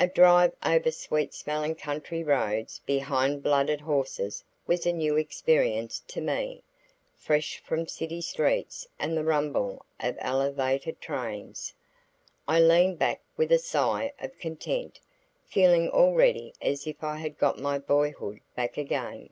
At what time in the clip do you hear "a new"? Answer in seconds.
4.86-5.18